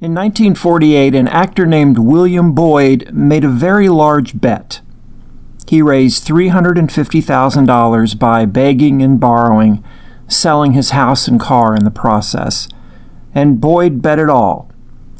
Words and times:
In 0.00 0.12
1948, 0.12 1.14
an 1.14 1.28
actor 1.28 1.64
named 1.64 1.98
William 1.98 2.52
Boyd 2.52 3.12
made 3.12 3.44
a 3.44 3.48
very 3.48 3.88
large 3.88 4.40
bet. 4.40 4.80
He 5.68 5.80
raised 5.80 6.26
$350,000 6.26 8.18
by 8.18 8.44
begging 8.44 9.02
and 9.02 9.20
borrowing, 9.20 9.84
selling 10.26 10.72
his 10.72 10.90
house 10.90 11.28
and 11.28 11.38
car 11.38 11.76
in 11.76 11.84
the 11.84 11.92
process. 11.92 12.68
And 13.36 13.60
Boyd 13.60 14.02
bet 14.02 14.18
it 14.18 14.28
all. 14.28 14.68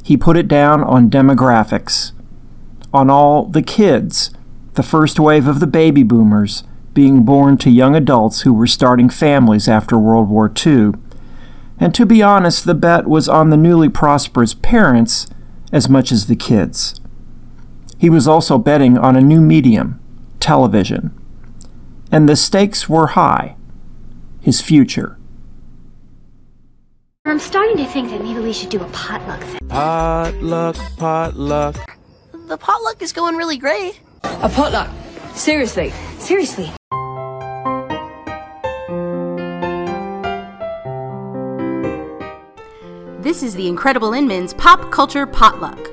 He 0.03 0.17
put 0.17 0.37
it 0.37 0.49
down 0.49 0.83
on 0.83 1.09
demographics, 1.09 2.11
on 2.93 3.09
all 3.09 3.45
the 3.47 3.63
kids, 3.63 4.33
the 4.75 4.83
first 4.83 5.21
wave 5.21 5.47
of 5.47 5.61
the 5.61 5.69
baby 5.69 6.03
boomers 6.03 6.65
being 6.95 7.25
born 7.25 7.59
to 7.59 7.71
young 7.71 7.95
adults 7.95 8.41
who 8.41 8.53
were 8.53 8.67
starting 8.67 9.09
families 9.09 9.69
after 9.69 9.97
World 9.97 10.29
War 10.29 10.53
II 10.67 10.93
and 11.85 11.95
to 11.97 12.07
be 12.07 12.23
honest, 12.23 12.65
the 12.65 12.75
bet 12.75 13.07
was 13.07 13.29
on 13.29 13.51
the 13.51 13.59
newly 13.59 13.91
prosperous 13.91 14.55
parents 14.55 15.27
as 15.71 15.87
much 15.87 16.11
as 16.11 16.29
the 16.29 16.35
kids. 16.35 16.99
He 17.99 18.09
was 18.09 18.27
also 18.27 18.57
betting 18.57 18.97
on 18.97 19.17
a 19.17 19.21
new 19.21 19.43
medium, 19.43 20.01
television. 20.41 21.13
And 22.11 22.27
the 22.27 22.37
stakes 22.37 22.89
were 22.89 23.09
high 23.09 23.57
his 24.41 24.63
future. 24.63 25.19
I'm 27.27 27.39
starting 27.39 27.77
to 27.77 27.85
think 27.85 28.09
that 28.13 28.23
maybe 28.23 28.41
we 28.41 28.55
should 28.55 28.71
do 28.71 28.81
a 28.81 28.89
potluck 28.89 29.43
thing. 29.43 29.61
Potluck, 29.69 30.77
potluck. 30.97 31.99
The 32.49 32.57
potluck 32.57 33.03
is 33.03 33.13
going 33.13 33.37
really 33.37 33.59
great. 33.59 34.01
A 34.23 34.49
potluck? 34.49 34.89
Seriously? 35.35 35.93
Seriously. 36.19 36.71
This 43.35 43.43
is 43.43 43.57
the 43.57 43.67
Incredible 43.67 44.13
Inman's 44.13 44.55
Pop 44.55 44.93
Culture 44.93 45.27
Potluck. 45.27 45.91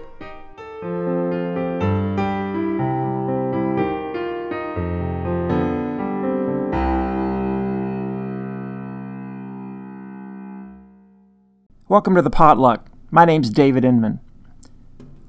Welcome 11.89 12.13
to 12.13 12.21
the 12.21 12.29
Potluck. 12.29 12.85
My 13.09 13.25
name's 13.25 13.49
David 13.49 13.83
Inman. 13.83 14.19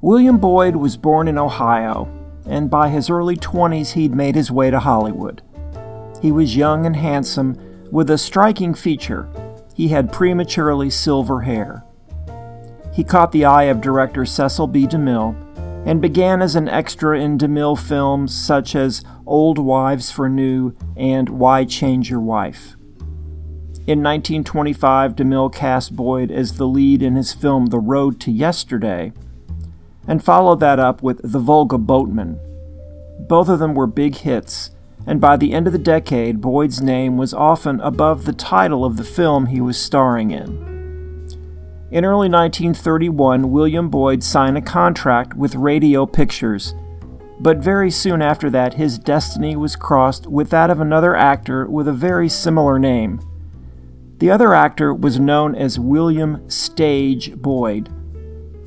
William 0.03 0.37
Boyd 0.37 0.77
was 0.77 0.99
born 0.99 1.29
in 1.29 1.39
Ohio, 1.39 2.13
and 2.45 2.69
by 2.69 2.91
his 2.91 3.09
early 3.09 3.37
20s 3.37 3.93
he'd 3.93 4.15
made 4.15 4.35
his 4.35 4.51
way 4.51 4.71
to 4.71 4.81
Hollywood. 4.81 5.41
He 6.21 6.31
was 6.31 6.57
young 6.57 6.85
and 6.85 6.97
handsome, 6.97 7.57
with 7.91 8.11
a 8.11 8.19
striking 8.19 8.75
feature 8.75 9.31
he 9.75 9.89
had 9.89 10.13
prematurely 10.13 10.91
silver 10.91 11.41
hair. 11.41 11.87
He 12.93 13.05
caught 13.05 13.33
the 13.33 13.47
eye 13.47 13.65
of 13.65 13.81
director 13.81 14.27
Cecil 14.27 14.67
B. 14.67 14.87
DeMille 14.87 15.35
and 15.87 16.01
began 16.01 16.43
as 16.43 16.55
an 16.55 16.69
extra 16.69 17.19
in 17.19 17.39
DeMille 17.39 17.79
films 17.79 18.35
such 18.35 18.77
as 18.77 19.03
Old 19.27 19.59
Wives 19.59 20.11
for 20.11 20.29
New 20.29 20.77
and 20.97 21.29
Why 21.29 21.65
Change 21.65 22.11
Your 22.11 22.21
Wife. 22.21 22.77
In 23.85 24.01
1925, 24.01 25.17
DeMille 25.17 25.53
cast 25.53 25.97
Boyd 25.97 26.31
as 26.31 26.57
the 26.57 26.69
lead 26.69 27.03
in 27.03 27.17
his 27.17 27.33
film 27.33 27.67
The 27.67 27.81
Road 27.81 28.21
to 28.21 28.31
Yesterday, 28.31 29.13
and 30.07 30.23
followed 30.23 30.61
that 30.61 30.79
up 30.79 31.03
with 31.03 31.21
The 31.23 31.41
Volga 31.41 31.79
Boatman. 31.79 32.39
Both 33.27 33.49
of 33.49 33.59
them 33.59 33.75
were 33.75 33.89
big 33.89 34.17
hits, 34.17 34.71
and 35.05 35.21
by 35.21 35.37
the 35.37 35.53
end 35.53 35.67
of 35.67 35.73
the 35.73 35.81
decade, 35.81 36.41
Boyd's 36.41 36.81
name 36.81 37.17
was 37.17 37.35
often 37.35 37.81
above 37.81 38.25
the 38.25 38.33
title 38.33 38.85
of 38.85 38.97
the 38.97 39.05
film 39.05 39.47
he 39.47 39.61
was 39.61 39.81
starring 39.81 40.31
in. 40.31 40.72
In 41.93 42.07
early 42.07 42.31
1931, 42.31 43.51
William 43.51 43.91
Boyd 43.91 44.23
signed 44.25 44.57
a 44.57 44.63
contract 44.63 45.35
with 45.35 45.55
Radio 45.55 46.07
Pictures, 46.07 46.75
but 47.39 47.59
very 47.59 47.91
soon 47.91 48.23
after 48.23 48.49
that, 48.49 48.73
his 48.73 48.99
destiny 48.99 49.57
was 49.57 49.77
crossed 49.77 50.27
with 50.27 50.49
that 50.49 50.71
of 50.71 50.81
another 50.81 51.15
actor 51.15 51.67
with 51.67 51.87
a 51.87 51.93
very 51.93 52.31
similar 52.31 52.79
name. 52.79 53.21
The 54.21 54.31
other 54.31 54.55
actor 54.55 54.95
was 54.95 55.21
known 55.21 55.55
as 55.55 55.79
William 55.79 56.49
Stage 56.49 57.37
Boyd. 57.37 57.91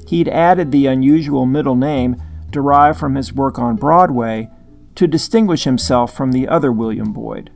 He'd 0.08 0.30
added 0.30 0.72
the 0.72 0.85
unusual 0.85 1.47
middle 1.47 1.75
name, 1.75 2.22
derived 2.52 3.00
from 3.00 3.16
his 3.16 3.34
work 3.34 3.58
on 3.58 3.75
Broadway, 3.75 4.52
to 4.94 5.08
distinguish 5.08 5.64
himself 5.64 6.16
from 6.16 6.31
the 6.31 6.47
other 6.47 6.72
William 6.72 7.12
Boyd. 7.12 7.50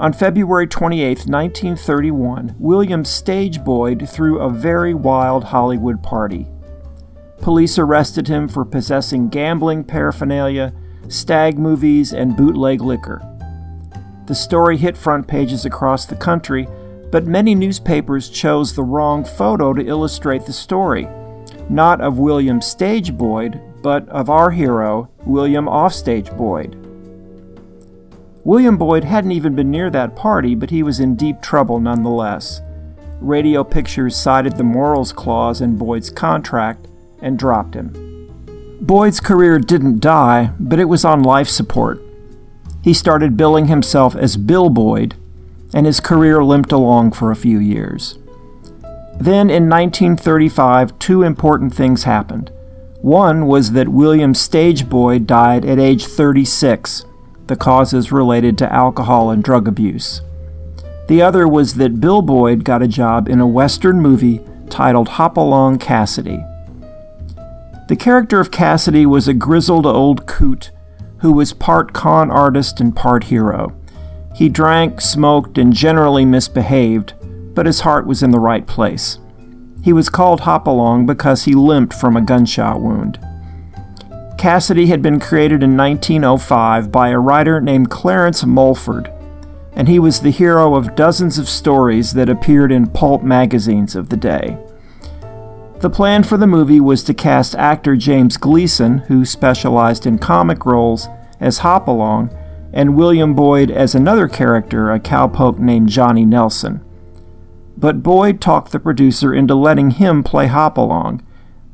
On 0.00 0.14
February 0.14 0.66
28, 0.66 1.26
1931, 1.26 2.56
William 2.58 3.04
Stage 3.04 3.62
Boyd 3.62 4.08
threw 4.08 4.38
a 4.40 4.48
very 4.48 4.94
wild 4.94 5.44
Hollywood 5.44 6.02
party. 6.02 6.48
Police 7.42 7.78
arrested 7.78 8.26
him 8.26 8.48
for 8.48 8.64
possessing 8.64 9.28
gambling 9.28 9.84
paraphernalia, 9.84 10.72
stag 11.08 11.58
movies, 11.58 12.14
and 12.14 12.34
bootleg 12.34 12.80
liquor. 12.80 13.20
The 14.26 14.34
story 14.34 14.78
hit 14.78 14.96
front 14.96 15.28
pages 15.28 15.66
across 15.66 16.06
the 16.06 16.16
country, 16.16 16.66
but 17.10 17.26
many 17.26 17.54
newspapers 17.54 18.30
chose 18.30 18.74
the 18.74 18.82
wrong 18.82 19.22
photo 19.22 19.74
to 19.74 19.86
illustrate 19.86 20.46
the 20.46 20.52
story. 20.54 21.06
Not 21.68 22.00
of 22.00 22.18
William 22.18 22.62
Stage 22.62 23.18
Boyd, 23.18 23.60
but 23.82 24.08
of 24.08 24.30
our 24.30 24.50
hero, 24.50 25.10
William 25.26 25.68
Offstage 25.68 26.30
Boyd. 26.38 26.89
William 28.42 28.78
Boyd 28.78 29.04
hadn't 29.04 29.32
even 29.32 29.54
been 29.54 29.70
near 29.70 29.90
that 29.90 30.16
party, 30.16 30.54
but 30.54 30.70
he 30.70 30.82
was 30.82 30.98
in 30.98 31.14
deep 31.14 31.42
trouble 31.42 31.78
nonetheless. 31.78 32.62
Radio 33.20 33.62
Pictures 33.62 34.16
cited 34.16 34.56
the 34.56 34.64
morals 34.64 35.12
clause 35.12 35.60
in 35.60 35.76
Boyd's 35.76 36.08
contract 36.08 36.86
and 37.20 37.38
dropped 37.38 37.74
him. 37.74 37.92
Boyd's 38.80 39.20
career 39.20 39.58
didn't 39.58 40.00
die, 40.00 40.52
but 40.58 40.78
it 40.78 40.86
was 40.86 41.04
on 41.04 41.22
life 41.22 41.48
support. 41.48 42.00
He 42.82 42.94
started 42.94 43.36
billing 43.36 43.66
himself 43.66 44.16
as 44.16 44.38
Bill 44.38 44.70
Boyd, 44.70 45.16
and 45.74 45.84
his 45.84 46.00
career 46.00 46.42
limped 46.42 46.72
along 46.72 47.12
for 47.12 47.30
a 47.30 47.36
few 47.36 47.58
years. 47.58 48.18
Then 49.18 49.50
in 49.50 49.68
1935, 49.68 50.98
two 50.98 51.22
important 51.22 51.74
things 51.74 52.04
happened. 52.04 52.50
One 53.02 53.46
was 53.46 53.72
that 53.72 53.88
William 53.88 54.32
Stage 54.32 54.88
Boyd 54.88 55.26
died 55.26 55.66
at 55.66 55.78
age 55.78 56.06
36 56.06 57.04
the 57.50 57.56
causes 57.56 58.12
related 58.12 58.56
to 58.56 58.72
alcohol 58.72 59.30
and 59.30 59.42
drug 59.42 59.66
abuse. 59.66 60.22
The 61.08 61.20
other 61.20 61.48
was 61.48 61.74
that 61.74 62.00
Bill 62.00 62.22
Boyd 62.22 62.64
got 62.64 62.80
a 62.80 62.86
job 62.86 63.28
in 63.28 63.40
a 63.40 63.46
Western 63.46 64.00
movie 64.00 64.40
titled 64.70 65.08
Hopalong 65.08 65.76
Cassidy. 65.76 66.44
The 67.88 67.96
character 67.98 68.38
of 68.38 68.52
Cassidy 68.52 69.04
was 69.04 69.26
a 69.26 69.34
grizzled 69.34 69.84
old 69.84 70.26
coot 70.28 70.70
who 71.18 71.32
was 71.32 71.52
part 71.52 71.92
con 71.92 72.30
artist 72.30 72.80
and 72.80 72.94
part 72.94 73.24
hero. 73.24 73.76
He 74.36 74.48
drank, 74.48 75.00
smoked, 75.00 75.58
and 75.58 75.72
generally 75.72 76.24
misbehaved, 76.24 77.14
but 77.52 77.66
his 77.66 77.80
heart 77.80 78.06
was 78.06 78.22
in 78.22 78.30
the 78.30 78.38
right 78.38 78.64
place. 78.64 79.18
He 79.82 79.92
was 79.92 80.08
called 80.08 80.42
Hopalong 80.42 81.04
because 81.04 81.44
he 81.44 81.54
limped 81.56 81.94
from 81.94 82.16
a 82.16 82.22
gunshot 82.22 82.80
wound. 82.80 83.18
Cassidy 84.40 84.86
had 84.86 85.02
been 85.02 85.20
created 85.20 85.62
in 85.62 85.76
1905 85.76 86.90
by 86.90 87.10
a 87.10 87.18
writer 87.18 87.60
named 87.60 87.90
Clarence 87.90 88.42
Mulford, 88.42 89.12
and 89.74 89.86
he 89.86 89.98
was 89.98 90.20
the 90.20 90.30
hero 90.30 90.76
of 90.76 90.94
dozens 90.94 91.36
of 91.36 91.46
stories 91.46 92.14
that 92.14 92.30
appeared 92.30 92.72
in 92.72 92.86
pulp 92.86 93.22
magazines 93.22 93.94
of 93.94 94.08
the 94.08 94.16
day. 94.16 94.56
The 95.80 95.90
plan 95.90 96.22
for 96.22 96.38
the 96.38 96.46
movie 96.46 96.80
was 96.80 97.04
to 97.04 97.12
cast 97.12 97.54
actor 97.56 97.96
James 97.96 98.38
Gleason, 98.38 99.00
who 99.08 99.26
specialized 99.26 100.06
in 100.06 100.18
comic 100.18 100.64
roles, 100.64 101.06
as 101.38 101.58
Hopalong, 101.58 102.34
and 102.72 102.96
William 102.96 103.34
Boyd 103.34 103.70
as 103.70 103.94
another 103.94 104.26
character, 104.26 104.90
a 104.90 104.98
cowpoke 104.98 105.58
named 105.58 105.90
Johnny 105.90 106.24
Nelson. 106.24 106.82
But 107.76 108.02
Boyd 108.02 108.40
talked 108.40 108.72
the 108.72 108.80
producer 108.80 109.34
into 109.34 109.54
letting 109.54 109.90
him 109.90 110.22
play 110.22 110.46
Hopalong, 110.46 111.20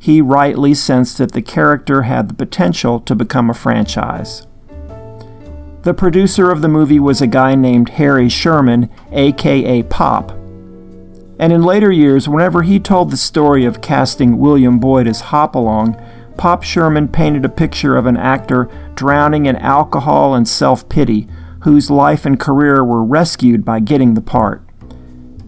he 0.06 0.20
rightly 0.20 0.72
sensed 0.72 1.18
that 1.18 1.32
the 1.32 1.42
character 1.42 2.02
had 2.02 2.28
the 2.28 2.34
potential 2.34 3.00
to 3.00 3.12
become 3.12 3.50
a 3.50 3.54
franchise. 3.54 4.46
The 5.82 5.94
producer 5.94 6.52
of 6.52 6.62
the 6.62 6.68
movie 6.68 7.00
was 7.00 7.20
a 7.20 7.26
guy 7.26 7.56
named 7.56 7.88
Harry 7.88 8.28
Sherman, 8.28 8.88
aka 9.10 9.82
Pop. 9.82 10.30
And 11.40 11.52
in 11.52 11.64
later 11.64 11.90
years, 11.90 12.28
whenever 12.28 12.62
he 12.62 12.78
told 12.78 13.10
the 13.10 13.16
story 13.16 13.64
of 13.64 13.82
casting 13.82 14.38
William 14.38 14.78
Boyd 14.78 15.08
as 15.08 15.22
Hopalong, 15.22 16.00
Pop 16.36 16.62
Sherman 16.62 17.08
painted 17.08 17.44
a 17.44 17.48
picture 17.48 17.96
of 17.96 18.06
an 18.06 18.16
actor 18.16 18.70
drowning 18.94 19.46
in 19.46 19.56
alcohol 19.56 20.36
and 20.36 20.46
self 20.46 20.88
pity, 20.88 21.26
whose 21.62 21.90
life 21.90 22.24
and 22.24 22.38
career 22.38 22.84
were 22.84 23.02
rescued 23.02 23.64
by 23.64 23.80
getting 23.80 24.14
the 24.14 24.20
part. 24.20 24.62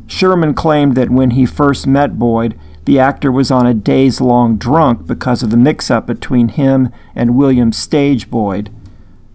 Sherman 0.08 0.52
claimed 0.52 0.96
that 0.96 1.10
when 1.10 1.30
he 1.30 1.46
first 1.46 1.86
met 1.86 2.18
Boyd, 2.18 2.58
the 2.88 2.98
actor 2.98 3.30
was 3.30 3.50
on 3.50 3.66
a 3.66 3.74
days 3.74 4.18
long 4.18 4.56
drunk 4.56 5.06
because 5.06 5.42
of 5.42 5.50
the 5.50 5.58
mix 5.58 5.90
up 5.90 6.06
between 6.06 6.48
him 6.48 6.90
and 7.14 7.36
William 7.36 7.70
Stage 7.70 8.30
Boyd. 8.30 8.70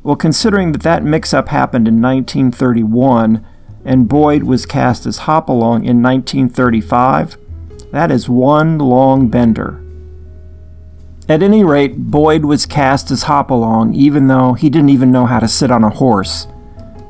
Well, 0.02 0.16
considering 0.16 0.72
that 0.72 0.82
that 0.82 1.04
mix 1.04 1.36
up 1.36 1.50
happened 1.50 1.88
in 1.88 2.02
1931 2.02 3.46
and 3.86 4.10
Boyd 4.10 4.42
was 4.42 4.66
cast 4.66 5.06
as 5.06 5.20
Hopalong 5.20 5.86
in 5.86 6.02
1935, 6.02 7.38
That 7.92 8.10
is 8.10 8.28
one 8.28 8.80
long 8.80 9.28
bender. 9.28 9.80
At 11.30 11.44
any 11.44 11.64
rate, 11.64 11.96
Boyd 11.96 12.46
was 12.46 12.66
cast 12.66 13.12
as 13.12 13.26
Hopalong, 13.26 13.94
even 13.94 14.30
though 14.30 14.54
he 14.54 14.72
didn't 14.72 14.90
even 14.90 15.12
know 15.12 15.28
how 15.28 15.40
to 15.40 15.48
sit 15.48 15.70
on 15.70 15.84
a 15.84 15.92
horse. 15.92 16.48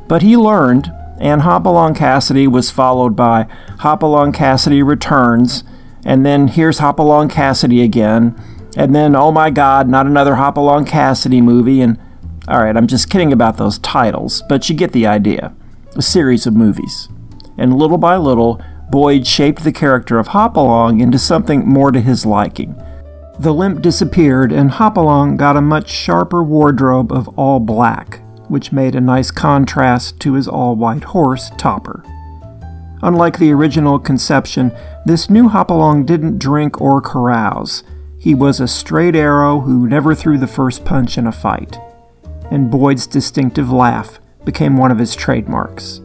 But 0.09 0.23
he 0.23 0.35
learned, 0.35 0.91
and 1.21 1.43
Hopalong 1.43 1.95
Cassidy 1.95 2.47
was 2.47 2.69
followed 2.69 3.15
by 3.15 3.47
Hopalong 3.79 4.33
Cassidy 4.33 4.83
Returns, 4.83 5.63
and 6.05 6.25
then 6.25 6.47
here's 6.47 6.79
Hopalong 6.79 7.29
Cassidy 7.29 7.81
again, 7.81 8.35
and 8.75 8.93
then 8.95 9.15
oh 9.15 9.31
my 9.31 9.49
god, 9.49 9.87
not 9.87 10.05
another 10.05 10.35
Hopalong 10.35 10.85
Cassidy 10.85 11.41
movie, 11.41 11.81
and 11.81 11.99
alright, 12.47 12.75
I'm 12.75 12.87
just 12.87 13.09
kidding 13.09 13.31
about 13.31 13.57
those 13.57 13.79
titles, 13.79 14.43
but 14.49 14.69
you 14.69 14.75
get 14.75 14.91
the 14.91 15.07
idea. 15.07 15.53
A 15.95 16.01
series 16.01 16.47
of 16.47 16.55
movies. 16.55 17.09
And 17.57 17.77
little 17.77 17.99
by 17.99 18.17
little, 18.17 18.61
Boyd 18.89 19.25
shaped 19.25 19.63
the 19.63 19.71
character 19.71 20.19
of 20.19 20.27
Hopalong 20.27 20.99
into 20.99 21.19
something 21.19 21.67
more 21.67 21.91
to 21.91 22.01
his 22.01 22.25
liking. 22.25 22.75
The 23.39 23.53
limp 23.53 23.81
disappeared, 23.81 24.51
and 24.51 24.71
Hopalong 24.71 25.37
got 25.37 25.57
a 25.57 25.61
much 25.61 25.89
sharper 25.89 26.43
wardrobe 26.43 27.11
of 27.11 27.27
all 27.29 27.59
black, 27.59 28.21
which 28.47 28.71
made 28.71 28.95
a 28.95 29.01
nice 29.01 29.31
contrast 29.31 30.19
to 30.21 30.33
his 30.33 30.47
all 30.47 30.75
white 30.75 31.05
horse, 31.05 31.49
Topper. 31.57 32.03
Unlike 33.03 33.37
the 33.37 33.51
original 33.51 33.99
conception, 33.99 34.71
this 35.05 35.29
new 35.29 35.49
Hopalong 35.49 36.05
didn't 36.05 36.39
drink 36.39 36.79
or 36.79 37.01
carouse. 37.01 37.83
He 38.17 38.33
was 38.33 38.61
a 38.61 38.67
straight 38.67 39.13
arrow 39.13 39.59
who 39.59 39.89
never 39.89 40.15
threw 40.15 40.37
the 40.37 40.47
first 40.47 40.85
punch 40.85 41.17
in 41.17 41.27
a 41.27 41.31
fight. 41.33 41.77
And 42.49 42.71
Boyd's 42.71 43.05
distinctive 43.05 43.69
laugh 43.69 44.21
became 44.45 44.77
one 44.77 44.89
of 44.89 44.99
his 44.99 45.17
trademarks. 45.17 45.99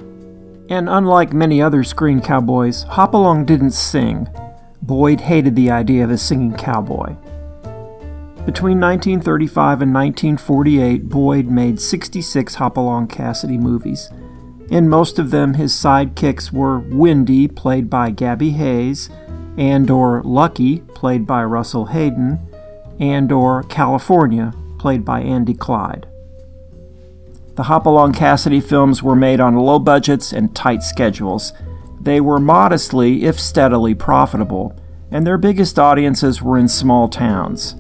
And 0.69 0.89
unlike 0.89 1.33
many 1.33 1.62
other 1.62 1.85
screen 1.85 2.21
cowboys, 2.21 2.83
Hopalong 2.83 3.47
didn't 3.47 3.71
sing. 3.71 4.29
Boyd 4.83 5.21
hated 5.21 5.55
the 5.55 5.71
idea 5.71 6.03
of 6.03 6.11
a 6.11 6.19
singing 6.19 6.56
cowboy. 6.56 7.15
Between 8.44 8.81
1935 8.81 9.83
and 9.83 9.94
1948, 9.94 11.09
Boyd 11.09 11.47
made 11.47 11.81
66 11.81 12.56
Hopalong 12.56 13.06
Cassidy 13.06 13.56
movies. 13.56 14.11
In 14.70 14.88
most 14.88 15.19
of 15.19 15.31
them, 15.31 15.55
his 15.55 15.73
sidekicks 15.73 16.53
were 16.53 16.79
Windy, 16.79 17.49
played 17.49 17.88
by 17.88 18.11
Gabby 18.11 18.50
Hayes, 18.50 19.09
and 19.56 19.91
or 19.91 20.23
Lucky, 20.25 20.81
played 20.94 21.26
by 21.26 21.43
Russell 21.44 21.87
Hayden, 21.87 22.38
and 23.00 23.32
or 23.32 23.62
California, 23.65 24.53
played 24.79 25.05
by 25.05 25.20
Andy 25.20 25.55
Clyde. 25.55 26.06
The 27.55 27.65
Hopalong 27.65 28.12
Cassidy 28.12 28.61
films 28.61 29.03
were 29.03 29.17
made 29.17 29.41
on 29.41 29.56
low 29.56 29.79
budgets 29.79 30.32
and 30.32 30.55
tight 30.55 30.82
schedules. 30.82 31.53
They 32.00 32.20
were 32.20 32.38
modestly, 32.38 33.25
if 33.25 33.41
steadily, 33.41 33.94
profitable, 33.94 34.76
and 35.11 35.26
their 35.26 35.38
biggest 35.38 35.79
audiences 35.79 36.43
were 36.43 36.59
in 36.59 36.69
small 36.69 37.09
towns. 37.09 37.75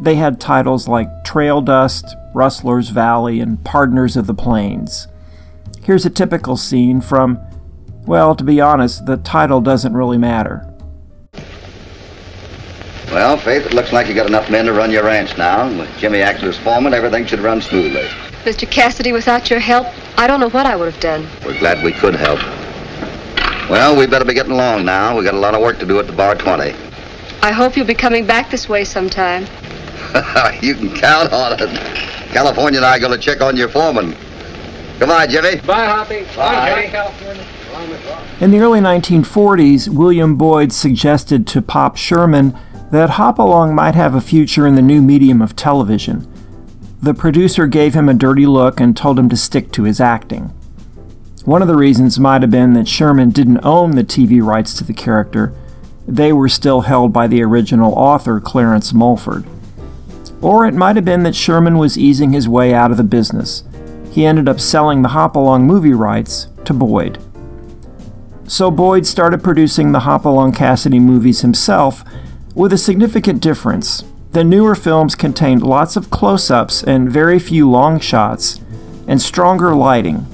They 0.00 0.16
had 0.16 0.40
titles 0.40 0.88
like 0.88 1.24
Trail 1.24 1.60
Dust, 1.60 2.16
Rustler's 2.34 2.90
Valley, 2.90 3.40
and 3.40 3.64
Partners 3.64 4.16
of 4.16 4.26
the 4.26 4.34
Plains. 4.34 5.06
Here's 5.88 6.04
a 6.04 6.10
typical 6.10 6.58
scene 6.58 7.00
from, 7.00 7.40
well, 8.04 8.34
to 8.34 8.44
be 8.44 8.60
honest, 8.60 9.06
the 9.06 9.16
title 9.16 9.62
doesn't 9.62 9.94
really 9.94 10.18
matter. 10.18 10.70
Well, 13.06 13.38
Faith, 13.38 13.64
it 13.64 13.72
looks 13.72 13.90
like 13.90 14.06
you 14.06 14.14
got 14.14 14.26
enough 14.26 14.50
men 14.50 14.66
to 14.66 14.74
run 14.74 14.90
your 14.90 15.04
ranch 15.04 15.38
now. 15.38 15.66
And 15.66 15.78
with 15.78 15.88
Jimmy 15.96 16.20
acting 16.20 16.50
as 16.50 16.58
foreman, 16.58 16.92
everything 16.92 17.24
should 17.24 17.40
run 17.40 17.62
smoothly. 17.62 18.02
Mr. 18.44 18.70
Cassidy, 18.70 19.12
without 19.12 19.48
your 19.48 19.60
help, 19.60 19.86
I 20.18 20.26
don't 20.26 20.40
know 20.40 20.50
what 20.50 20.66
I 20.66 20.76
would 20.76 20.92
have 20.92 21.00
done. 21.00 21.26
We're 21.42 21.58
glad 21.58 21.82
we 21.82 21.92
could 21.92 22.14
help. 22.14 22.40
Well, 23.70 23.96
we 23.96 24.06
better 24.06 24.26
be 24.26 24.34
getting 24.34 24.52
along 24.52 24.84
now. 24.84 25.16
We 25.16 25.24
got 25.24 25.32
a 25.32 25.38
lot 25.38 25.54
of 25.54 25.62
work 25.62 25.78
to 25.78 25.86
do 25.86 25.98
at 26.00 26.06
the 26.06 26.12
Bar 26.12 26.34
20. 26.34 26.74
I 27.42 27.50
hope 27.50 27.78
you'll 27.78 27.86
be 27.86 27.94
coming 27.94 28.26
back 28.26 28.50
this 28.50 28.68
way 28.68 28.84
sometime. 28.84 29.44
you 30.60 30.74
can 30.74 30.94
count 30.94 31.32
on 31.32 31.54
it. 31.58 31.60
California 32.28 32.78
and 32.78 32.84
I 32.84 32.98
are 32.98 33.00
going 33.00 33.12
to 33.12 33.18
check 33.18 33.40
on 33.40 33.56
your 33.56 33.70
foreman. 33.70 34.14
Goodbye, 34.98 35.26
Jimmy. 35.28 35.56
Bye, 35.60 35.86
Hoppy. 35.86 36.24
Bye. 36.36 36.70
Bye, 36.70 36.88
California. 36.90 37.46
In 38.40 38.50
the 38.50 38.58
early 38.58 38.80
1940s, 38.80 39.88
William 39.88 40.36
Boyd 40.36 40.72
suggested 40.72 41.46
to 41.48 41.62
Pop 41.62 41.96
Sherman 41.96 42.58
that 42.90 43.10
Hopalong 43.10 43.74
might 43.74 43.94
have 43.94 44.14
a 44.14 44.20
future 44.20 44.66
in 44.66 44.74
the 44.74 44.82
new 44.82 45.00
medium 45.00 45.40
of 45.40 45.54
television. 45.54 46.26
The 47.00 47.14
producer 47.14 47.66
gave 47.68 47.94
him 47.94 48.08
a 48.08 48.14
dirty 48.14 48.46
look 48.46 48.80
and 48.80 48.96
told 48.96 49.18
him 49.18 49.28
to 49.28 49.36
stick 49.36 49.70
to 49.72 49.84
his 49.84 50.00
acting. 50.00 50.52
One 51.44 51.62
of 51.62 51.68
the 51.68 51.76
reasons 51.76 52.18
might 52.18 52.42
have 52.42 52.50
been 52.50 52.72
that 52.72 52.88
Sherman 52.88 53.30
didn't 53.30 53.64
own 53.64 53.92
the 53.92 54.04
TV 54.04 54.42
rights 54.42 54.74
to 54.74 54.84
the 54.84 54.92
character, 54.92 55.54
they 56.06 56.32
were 56.32 56.48
still 56.48 56.82
held 56.82 57.12
by 57.12 57.26
the 57.26 57.42
original 57.42 57.92
author, 57.94 58.40
Clarence 58.40 58.92
Mulford. 58.92 59.44
Or 60.40 60.66
it 60.66 60.74
might 60.74 60.96
have 60.96 61.04
been 61.04 61.22
that 61.22 61.34
Sherman 61.34 61.78
was 61.78 61.98
easing 61.98 62.32
his 62.32 62.48
way 62.48 62.74
out 62.74 62.90
of 62.90 62.96
the 62.96 63.04
business. 63.04 63.62
He 64.18 64.26
ended 64.26 64.48
up 64.48 64.58
selling 64.58 65.02
the 65.02 65.10
Hopalong 65.10 65.64
movie 65.64 65.92
rights 65.92 66.48
to 66.64 66.74
Boyd. 66.74 67.22
So 68.48 68.68
Boyd 68.68 69.06
started 69.06 69.44
producing 69.44 69.92
the 69.92 70.00
Hopalong 70.00 70.52
Cassidy 70.52 70.98
movies 70.98 71.42
himself, 71.42 72.02
with 72.52 72.72
a 72.72 72.78
significant 72.78 73.40
difference. 73.40 74.02
The 74.32 74.42
newer 74.42 74.74
films 74.74 75.14
contained 75.14 75.62
lots 75.62 75.94
of 75.94 76.10
close 76.10 76.50
ups 76.50 76.82
and 76.82 77.08
very 77.08 77.38
few 77.38 77.70
long 77.70 78.00
shots, 78.00 78.60
and 79.06 79.22
stronger 79.22 79.72
lighting. 79.76 80.26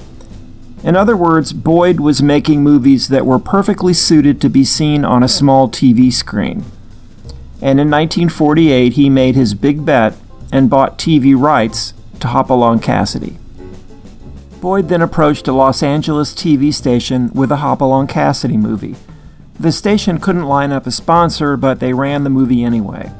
In 0.83 0.95
other 0.95 1.15
words, 1.15 1.53
Boyd 1.53 1.99
was 1.99 2.23
making 2.23 2.63
movies 2.63 3.09
that 3.09 3.27
were 3.27 3.37
perfectly 3.37 3.93
suited 3.93 4.41
to 4.41 4.49
be 4.49 4.65
seen 4.65 5.05
on 5.05 5.21
a 5.21 5.27
small 5.27 5.69
TV 5.69 6.11
screen. 6.11 6.65
And 7.61 7.79
in 7.79 7.91
1948, 7.91 8.93
he 8.93 9.11
made 9.11 9.35
his 9.35 9.53
big 9.53 9.85
bet 9.85 10.15
and 10.51 10.71
bought 10.71 10.97
TV 10.97 11.39
rights 11.39 11.93
to 12.19 12.29
Hopalong 12.29 12.79
Cassidy. 12.79 13.37
Boyd 14.61 14.89
then 14.89 15.01
approached 15.01 15.47
a 15.47 15.53
Los 15.53 15.83
Angeles 15.83 16.33
TV 16.33 16.73
station 16.73 17.31
with 17.33 17.51
a 17.51 17.57
Hopalong 17.57 18.07
Cassidy 18.07 18.57
movie. 18.57 18.95
The 19.59 19.71
station 19.71 20.19
couldn't 20.19 20.47
line 20.47 20.71
up 20.71 20.87
a 20.87 20.91
sponsor, 20.91 21.55
but 21.55 21.79
they 21.79 21.93
ran 21.93 22.23
the 22.23 22.29
movie 22.29 22.63
anyway. 22.63 23.11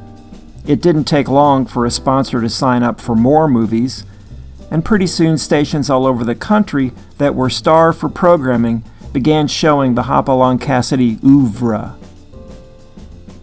It 0.66 0.82
didn't 0.82 1.04
take 1.04 1.28
long 1.28 1.64
for 1.64 1.86
a 1.86 1.90
sponsor 1.90 2.40
to 2.40 2.48
sign 2.48 2.82
up 2.82 3.00
for 3.00 3.14
more 3.14 3.48
movies, 3.48 4.04
and 4.70 4.84
pretty 4.84 5.06
soon 5.06 5.38
stations 5.38 5.88
all 5.88 6.06
over 6.06 6.24
the 6.24 6.34
country 6.34 6.92
that 7.18 7.34
were 7.34 7.48
starved 7.48 7.98
for 7.98 8.08
programming 8.08 8.82
began 9.12 9.46
showing 9.46 9.94
the 9.94 10.04
Hopalong 10.04 10.58
Cassidy 10.58 11.18
oeuvre. 11.24 11.96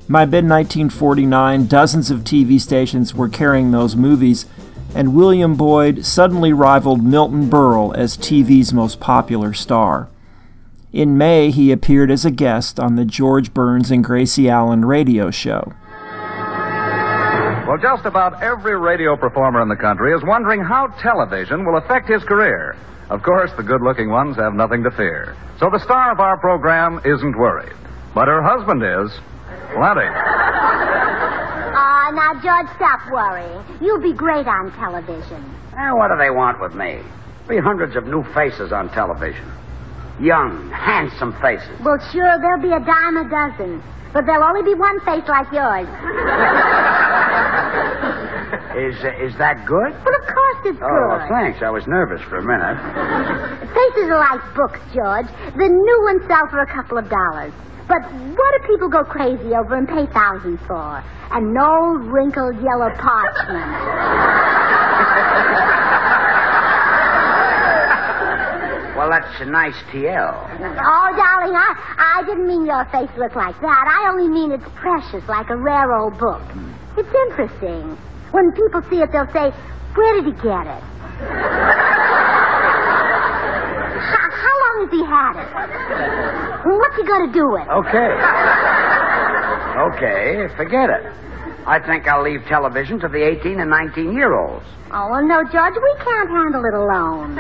By 0.10 0.26
mid 0.26 0.44
1949, 0.44 1.66
dozens 1.68 2.12
of 2.12 2.20
TV 2.20 2.60
stations 2.60 3.16
were 3.16 3.30
carrying 3.30 3.72
those 3.72 3.96
movies, 3.96 4.46
and 4.96 5.16
William 5.16 5.56
Boyd 5.56 6.06
suddenly 6.06 6.54
rivaled 6.54 7.04
Milton 7.04 7.50
Berle 7.50 7.96
as 7.96 8.18
TV's 8.18 8.74
most 8.74 9.00
popular 9.00 9.54
star. 9.54 10.10
In 10.92 11.18
May, 11.18 11.50
he 11.50 11.72
appeared 11.72 12.12
as 12.12 12.24
a 12.24 12.32
guest 12.32 12.80
on 12.80 12.96
the 12.96 13.06
George 13.06 13.54
Burns 13.54 13.90
and 13.90 14.04
Gracie 14.04 14.50
Allen 14.50 14.86
radio 14.86 15.32
show. 15.32 15.74
Well, 17.68 17.78
just 17.82 18.06
about 18.06 18.44
every 18.44 18.78
radio 18.78 19.18
performer 19.18 19.62
in 19.62 19.70
the 19.70 19.76
country 19.76 20.14
is 20.14 20.22
wondering 20.24 20.62
how 20.62 20.88
television 21.02 21.66
will 21.66 21.78
affect 21.78 22.08
his 22.08 22.24
career. 22.24 22.76
Of 23.10 23.24
course, 23.24 23.52
the 23.58 23.64
good 23.64 23.82
looking 23.82 24.10
ones 24.10 24.36
have 24.36 24.54
nothing 24.54 24.84
to 24.84 24.92
fear. 24.92 25.36
So 25.60 25.70
the 25.72 25.80
star 25.80 26.12
of 26.12 26.20
our 26.20 26.38
program 26.38 27.02
isn't 27.04 27.38
worried. 27.38 27.74
But 28.14 28.28
her 28.28 28.44
husband 28.44 28.84
is. 28.84 29.12
Plenty. 29.74 30.08
Ah, 31.76 32.12
now, 32.14 32.34
George, 32.42 32.68
stop 32.76 33.12
worrying. 33.12 33.64
You'll 33.82 34.02
be 34.02 34.14
great 34.14 34.48
on 34.48 34.72
television. 34.74 35.44
Now, 35.76 35.98
what 35.98 36.10
do 36.10 36.18
they 36.18 36.30
want 36.30 36.62
with 36.62 36.76
me? 36.76 37.00
Be 37.48 37.58
hundreds 37.58 37.96
of 37.96 38.06
new 38.06 38.24
faces 38.34 38.72
on 38.72 38.90
television. 38.90 39.52
Young, 40.22 40.70
handsome 40.70 41.34
faces. 41.42 41.80
Well, 41.84 41.98
sure, 42.12 42.38
there'll 42.40 42.62
be 42.62 42.72
a 42.72 42.80
dime 42.80 43.18
a 43.18 43.28
dozen. 43.30 43.82
But 44.14 44.26
there'll 44.28 44.44
only 44.46 44.62
be 44.64 44.76
one 44.78 45.00
face 45.02 45.26
like 45.28 45.52
yours. 45.52 45.88
Is 48.74 48.96
uh, 49.06 49.14
is 49.22 49.34
that 49.38 49.66
good? 49.66 49.92
Well, 49.94 50.16
of 50.18 50.26
course 50.34 50.60
it's 50.66 50.80
Oh, 50.82 50.88
good. 50.90 51.08
well, 51.10 51.28
thanks. 51.30 51.62
I 51.62 51.70
was 51.70 51.86
nervous 51.88 52.22
for 52.30 52.38
a 52.38 52.44
minute. 52.46 52.78
Faces 53.70 54.10
are 54.10 54.18
like 54.18 54.42
books, 54.56 54.80
George. 54.94 55.28
The 55.58 55.68
new 55.70 56.00
ones 56.06 56.22
sell 56.28 56.48
for 56.50 56.60
a 56.62 56.66
couple 56.66 56.98
of 56.98 57.10
dollars. 57.10 57.54
But 57.88 58.02
what 58.02 58.50
do 58.62 58.68
people 58.68 58.90
go 58.90 59.04
crazy 59.04 59.54
over 59.54 59.76
and 59.76 59.88
pay 59.88 60.06
thousands 60.14 60.60
for? 60.66 61.04
An 61.32 61.58
old, 61.58 62.02
wrinkled, 62.10 62.56
yellow 62.64 62.90
parchment. 62.98 63.74
That's 69.24 69.42
a 69.42 69.46
nice 69.46 69.76
TL. 69.88 70.36
Oh, 70.36 71.08
darling, 71.16 71.56
I, 71.56 72.20
I 72.20 72.24
didn't 72.26 72.46
mean 72.46 72.66
your 72.66 72.84
face 72.92 73.10
looked 73.18 73.38
like 73.38 73.56
that. 73.62 73.86
I 73.88 74.10
only 74.12 74.28
mean 74.28 74.52
it's 74.52 74.68
precious, 74.76 75.24
like 75.30 75.50
a 75.50 75.56
rare 75.56 75.94
old 75.94 76.20
book. 76.20 76.42
It's 76.98 77.08
interesting. 77.08 77.96
When 78.32 78.52
people 78.52 78.82
see 78.90 79.00
it, 79.00 79.12
they'll 79.14 79.32
say, 79.32 79.52
where 79.96 80.14
did 80.20 80.26
he 80.26 80.34
get 80.44 80.68
it? 80.68 80.84
how, 84.04 84.28
how 84.28 84.56
long 84.60 84.76
has 84.84 84.92
he 84.92 85.04
had 85.08 85.40
it? 85.40 85.48
What's 86.68 86.98
he 86.98 87.04
going 87.08 87.28
to 87.28 87.34
do 87.34 87.48
with 87.48 87.64
it? 87.64 87.72
Okay. 87.72 88.12
Okay, 89.88 90.48
forget 90.58 90.90
it. 90.90 91.08
I 91.66 91.80
think 91.80 92.08
I'll 92.08 92.24
leave 92.24 92.44
television 92.50 93.00
to 93.00 93.08
the 93.08 93.24
18 93.24 93.62
and 93.62 93.70
19 93.70 94.14
year 94.14 94.36
olds. 94.36 94.66
Oh, 94.92 95.10
well, 95.10 95.26
no, 95.26 95.44
George, 95.50 95.74
we 95.74 95.96
can't 96.04 96.30
handle 96.30 96.66
it 96.66 96.74
alone. 96.76 97.40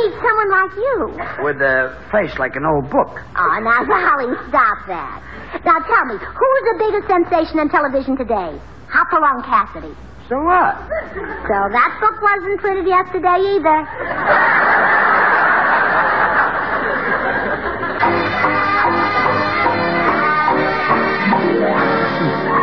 We, 0.00 0.08
we 0.08 0.10
need 0.10 0.20
someone 0.20 0.50
like 0.50 0.76
you. 0.76 1.44
With 1.44 1.60
a 1.60 1.96
face 2.12 2.38
like 2.38 2.56
an 2.56 2.64
old 2.64 2.90
book. 2.90 3.20
Oh, 3.36 3.60
now, 3.60 3.84
Holly, 3.84 4.34
stop 4.48 4.86
that. 4.88 5.22
Now, 5.64 5.78
tell 5.80 6.04
me, 6.06 6.16
who's 6.16 6.62
the 6.64 6.76
biggest 6.78 7.08
sensation 7.08 7.58
on 7.60 7.68
television 7.68 8.16
today? 8.16 8.60
Hopalong 8.92 9.42
Cassidy. 9.44 9.94
So 10.28 10.36
what? 10.42 10.76
So 11.48 11.56
that 11.72 11.98
book 12.00 12.22
wasn't 12.22 12.60
printed 12.60 12.86
yesterday 12.86 13.58
either. 13.58 13.86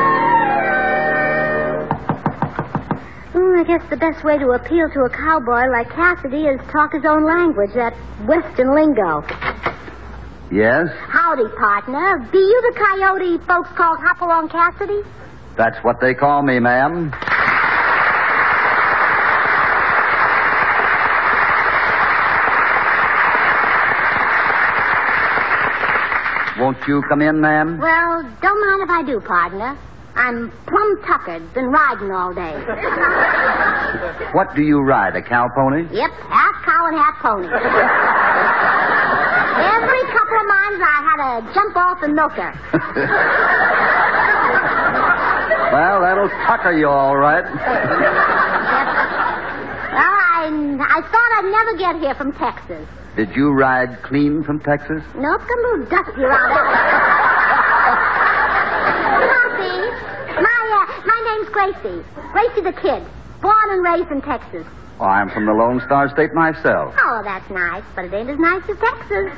guess 3.67 3.83
the 3.89 3.97
best 3.97 4.23
way 4.23 4.37
to 4.37 4.51
appeal 4.51 4.89
to 4.89 5.01
a 5.01 5.09
cowboy 5.09 5.67
like 5.69 5.89
Cassidy 5.89 6.47
is 6.47 6.59
talk 6.71 6.93
his 6.93 7.03
own 7.03 7.25
language, 7.25 7.71
that 7.75 7.93
Western 8.25 8.73
lingo. 8.73 9.21
Yes? 10.49 10.87
Howdy, 11.11 11.49
partner. 11.59 12.25
Be 12.31 12.37
you 12.37 12.61
the 12.71 12.79
coyote 12.79 13.37
folks 13.45 13.69
call 13.75 13.97
Hopalong 13.97 14.47
Cassidy? 14.49 15.01
That's 15.57 15.77
what 15.83 15.99
they 15.99 16.13
call 16.13 16.43
me, 16.43 16.59
ma'am. 16.59 17.11
Won't 26.57 26.77
you 26.87 27.03
come 27.09 27.21
in, 27.21 27.41
ma'am? 27.41 27.79
Well, 27.79 28.23
don't 28.41 28.65
mind 28.65 28.81
if 28.81 28.89
I 28.89 29.03
do, 29.05 29.19
partner. 29.19 29.77
I'm 30.17 30.51
plumb 30.65 31.01
tuckered, 31.05 31.53
been 31.53 31.67
riding 31.71 32.11
all 32.11 32.33
day. 32.33 32.53
What 34.33 34.53
do 34.55 34.61
you 34.61 34.81
ride, 34.81 35.15
a 35.15 35.21
cow 35.21 35.47
pony? 35.55 35.87
Yep, 35.91 36.11
half 36.29 36.55
cow 36.65 36.87
and 36.87 36.97
half 36.97 37.15
pony. 37.21 37.47
Every 39.77 40.01
couple 40.11 40.37
of 40.37 40.47
miles 40.47 40.81
I 40.83 40.99
had 41.07 41.17
to 41.23 41.53
jump 41.53 41.75
off 41.77 42.03
and 42.03 42.13
milk 42.13 42.33
her. 42.33 42.53
Well, 45.67 45.99
that'll 46.01 46.29
tucker 46.47 46.71
you 46.71 46.87
all 46.87 47.17
right. 47.17 47.43
Well, 47.43 47.53
I, 49.99 50.47
I 50.79 51.01
thought 51.01 51.29
I'd 51.37 51.51
never 51.51 51.77
get 51.77 51.95
here 52.01 52.15
from 52.15 52.31
Texas. 52.33 52.87
Did 53.17 53.35
you 53.35 53.51
ride 53.51 54.01
clean 54.03 54.43
from 54.43 54.59
Texas? 54.61 55.03
Nope, 55.15 55.41
got 55.41 55.57
a 55.57 55.61
little 55.61 55.85
dusty 55.89 56.21
around 56.23 56.51
it. 56.51 57.16
Hoppy, 58.87 59.77
my, 60.41 60.59
uh, 60.73 60.85
my 61.05 61.19
name's 61.27 61.49
Gracie. 61.49 62.03
Gracie 62.31 62.61
the 62.61 62.73
Kid. 62.73 63.03
Born 63.41 63.69
and 63.69 63.83
raised 63.83 64.11
in 64.11 64.21
Texas. 64.21 64.65
Oh, 64.99 65.05
I'm 65.05 65.29
from 65.29 65.45
the 65.45 65.53
Lone 65.53 65.79
Star 65.85 66.09
State 66.09 66.33
myself. 66.33 66.95
Oh, 66.99 67.21
that's 67.23 67.47
nice, 67.51 67.83
but 67.95 68.05
it 68.05 68.13
ain't 68.13 68.29
as 68.29 68.39
nice 68.39 68.63
as 68.63 68.77
Texas. 68.79 69.29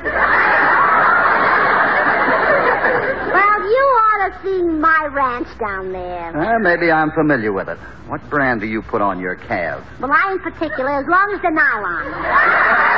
well, 3.28 3.60
you 3.68 3.82
ought 4.00 4.28
to 4.28 4.40
see 4.42 4.62
my 4.62 5.08
ranch 5.12 5.48
down 5.58 5.92
there. 5.92 6.34
Uh, 6.34 6.58
maybe 6.60 6.90
I'm 6.90 7.10
familiar 7.12 7.52
with 7.52 7.68
it. 7.68 7.76
What 8.08 8.22
brand 8.30 8.62
do 8.62 8.66
you 8.66 8.80
put 8.80 9.02
on 9.02 9.20
your 9.20 9.36
calves? 9.36 9.86
Well, 10.00 10.10
I 10.10 10.32
in 10.32 10.40
particular, 10.40 10.92
as 10.92 11.06
long 11.06 11.30
as 11.34 11.42
they're 11.42 11.50
nylon. 11.50 12.86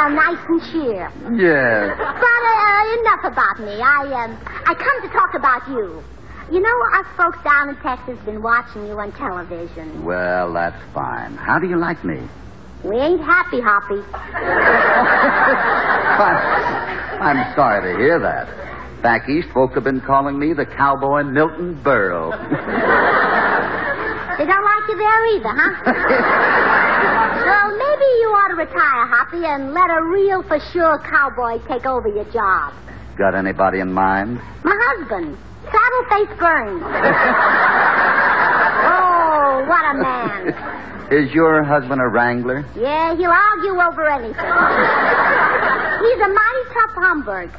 Know, 0.00 0.08
nice 0.08 0.40
and 0.48 0.62
sheer. 0.72 1.12
Yes. 1.36 1.92
But 1.98 2.24
uh, 2.24 3.00
enough 3.00 3.24
about 3.24 3.60
me. 3.60 3.82
I 3.82 4.24
um, 4.24 4.32
I 4.64 4.72
come 4.72 5.02
to 5.02 5.08
talk 5.12 5.34
about 5.34 5.68
you. 5.68 6.02
You 6.50 6.60
know, 6.60 6.82
us 6.98 7.04
folks 7.18 7.36
down 7.44 7.68
in 7.68 7.76
Texas 7.76 8.18
been 8.24 8.40
watching 8.42 8.86
you 8.86 8.98
on 8.98 9.12
television. 9.12 10.02
Well, 10.02 10.54
that's 10.54 10.82
fine. 10.94 11.36
How 11.36 11.58
do 11.58 11.68
you 11.68 11.76
like 11.76 12.02
me? 12.02 12.18
We 12.82 12.96
ain't 12.96 13.20
happy, 13.20 13.60
Hoppy. 13.60 14.00
I'm 17.20 17.54
sorry 17.54 17.92
to 17.92 17.98
hear 17.98 18.18
that. 18.20 19.02
Back 19.02 19.28
east, 19.28 19.48
folks 19.52 19.74
have 19.74 19.84
been 19.84 20.00
calling 20.00 20.38
me 20.38 20.54
the 20.54 20.64
cowboy 20.64 21.24
Milton 21.24 21.78
Berle. 21.84 22.32
They 24.40 24.46
don't 24.46 24.64
like 24.64 24.88
you 24.88 24.96
there 24.96 25.36
either, 25.36 25.52
huh? 25.52 25.84
well, 27.44 27.68
maybe 27.76 28.08
you 28.24 28.32
ought 28.32 28.48
to 28.48 28.54
retire, 28.54 29.04
Hoppy, 29.04 29.44
and 29.44 29.74
let 29.74 29.90
a 29.90 30.02
real 30.02 30.42
for 30.44 30.58
sure 30.72 30.98
cowboy 31.04 31.58
take 31.68 31.84
over 31.84 32.08
your 32.08 32.24
job. 32.32 32.72
Got 33.18 33.34
anybody 33.34 33.80
in 33.80 33.92
mind? 33.92 34.40
My 34.64 34.72
husband, 34.72 35.36
Saddleface 35.68 36.38
Burns. 36.38 36.80
oh, 38.88 39.64
what 39.68 39.84
a 39.84 39.98
man. 40.00 40.56
Is 41.12 41.30
your 41.34 41.62
husband 41.62 42.00
a 42.00 42.08
wrangler? 42.08 42.64
Yeah, 42.74 43.14
he'll 43.14 43.28
argue 43.28 43.76
over 43.76 44.08
anything. 44.08 44.32
He's 46.00 46.16
a 46.16 46.32
mighty 46.32 46.64
tough 46.72 46.96
Homburg. 46.96 47.52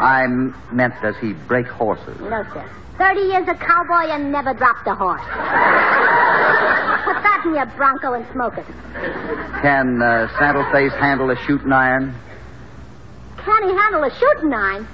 I 0.00 0.24
m- 0.24 0.54
meant, 0.72 0.94
does 1.02 1.16
he 1.18 1.32
break 1.32 1.66
horses? 1.66 2.18
No, 2.20 2.44
sir. 2.52 2.68
Thirty 2.98 3.20
years 3.20 3.46
a 3.48 3.54
cowboy 3.54 4.10
and 4.12 4.32
never 4.32 4.52
dropped 4.54 4.86
a 4.88 4.94
horse. 4.94 5.20
Put 5.22 5.30
that 7.22 7.42
in 7.46 7.54
your 7.54 7.66
Bronco 7.76 8.14
and 8.14 8.26
smoke 8.32 8.58
it. 8.58 8.66
Can 9.62 10.02
uh, 10.02 10.28
Saddleface 10.36 10.98
handle 10.98 11.30
a 11.30 11.36
shooting 11.46 11.72
iron? 11.72 12.14
Can 13.36 13.68
he 13.68 13.74
handle 13.74 14.02
a 14.02 14.10
shooting 14.18 14.52
iron? 14.52 14.86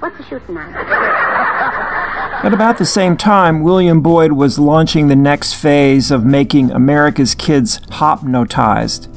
What's 0.00 0.18
a 0.20 0.24
shooting 0.24 0.56
iron? 0.56 0.74
At 2.44 2.52
about 2.52 2.78
the 2.78 2.84
same 2.84 3.16
time, 3.16 3.62
William 3.62 4.02
Boyd 4.02 4.32
was 4.32 4.58
launching 4.58 5.08
the 5.08 5.16
next 5.16 5.54
phase 5.54 6.10
of 6.10 6.24
making 6.24 6.70
America's 6.72 7.34
kids 7.34 7.78
hopnotized. 7.86 9.08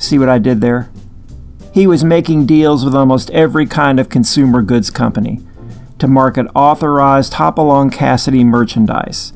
See 0.00 0.18
what 0.18 0.28
I 0.28 0.38
did 0.38 0.60
there? 0.60 0.90
He 1.72 1.86
was 1.86 2.04
making 2.04 2.46
deals 2.46 2.84
with 2.84 2.94
almost 2.94 3.30
every 3.30 3.66
kind 3.66 4.00
of 4.00 4.08
consumer 4.08 4.62
goods 4.62 4.90
company 4.90 5.40
to 5.98 6.08
market 6.08 6.46
authorized 6.54 7.34
Hopalong 7.34 7.90
Cassidy 7.90 8.44
merchandise 8.44 9.32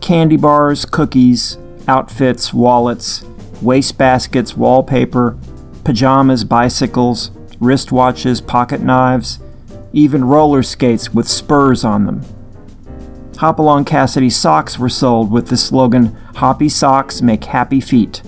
candy 0.00 0.36
bars, 0.36 0.84
cookies, 0.84 1.58
outfits, 1.86 2.54
wallets, 2.54 3.20
wastebaskets, 3.60 4.56
wallpaper, 4.56 5.36
pajamas, 5.84 6.44
bicycles, 6.44 7.30
wristwatches, 7.60 8.46
pocket 8.46 8.80
knives, 8.80 9.38
even 9.92 10.24
roller 10.24 10.62
skates 10.62 11.12
with 11.12 11.28
spurs 11.28 11.84
on 11.84 12.06
them. 12.06 12.22
Hopalong 13.38 13.84
Cassidy 13.84 14.30
socks 14.30 14.78
were 14.78 14.88
sold 14.88 15.30
with 15.30 15.48
the 15.48 15.56
slogan, 15.56 16.16
Hoppy 16.36 16.68
Socks 16.68 17.22
Make 17.22 17.44
Happy 17.44 17.80
Feet. 17.80 18.22